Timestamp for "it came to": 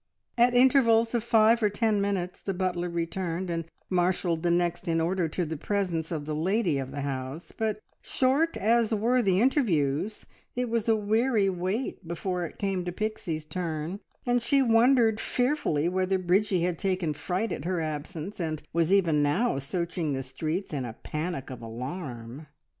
12.47-12.91